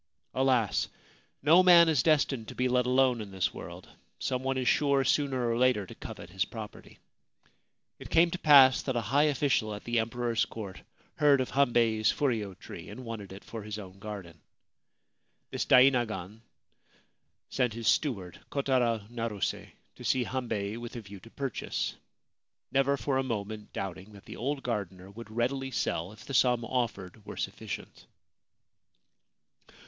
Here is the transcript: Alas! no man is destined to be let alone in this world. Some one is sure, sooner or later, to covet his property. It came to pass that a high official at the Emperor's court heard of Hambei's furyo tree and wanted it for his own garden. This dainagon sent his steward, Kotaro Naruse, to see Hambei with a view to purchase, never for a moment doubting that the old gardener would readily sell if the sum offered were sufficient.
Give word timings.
Alas! 0.33 0.87
no 1.43 1.61
man 1.61 1.87
is 1.87 2.01
destined 2.01 2.47
to 2.47 2.55
be 2.55 2.67
let 2.67 2.87
alone 2.87 3.21
in 3.21 3.29
this 3.29 3.53
world. 3.53 3.87
Some 4.17 4.41
one 4.41 4.57
is 4.57 4.67
sure, 4.67 5.03
sooner 5.03 5.47
or 5.47 5.55
later, 5.59 5.85
to 5.85 5.93
covet 5.93 6.31
his 6.31 6.43
property. 6.43 6.97
It 7.99 8.09
came 8.09 8.31
to 8.31 8.39
pass 8.39 8.81
that 8.81 8.95
a 8.95 9.01
high 9.13 9.25
official 9.25 9.75
at 9.75 9.83
the 9.83 9.99
Emperor's 9.99 10.43
court 10.45 10.81
heard 11.17 11.39
of 11.39 11.51
Hambei's 11.51 12.11
furyo 12.11 12.57
tree 12.57 12.89
and 12.89 13.05
wanted 13.05 13.31
it 13.31 13.43
for 13.43 13.61
his 13.61 13.77
own 13.77 13.99
garden. 13.99 14.41
This 15.51 15.65
dainagon 15.67 16.41
sent 17.51 17.75
his 17.75 17.87
steward, 17.87 18.39
Kotaro 18.49 19.07
Naruse, 19.11 19.69
to 19.97 20.03
see 20.03 20.23
Hambei 20.25 20.77
with 20.77 20.95
a 20.95 21.01
view 21.01 21.19
to 21.19 21.29
purchase, 21.29 21.95
never 22.71 22.97
for 22.97 23.17
a 23.19 23.23
moment 23.23 23.71
doubting 23.71 24.13
that 24.13 24.25
the 24.25 24.37
old 24.37 24.63
gardener 24.63 25.11
would 25.11 25.29
readily 25.29 25.69
sell 25.69 26.11
if 26.11 26.25
the 26.25 26.33
sum 26.33 26.65
offered 26.65 27.23
were 27.23 27.37
sufficient. 27.37 28.07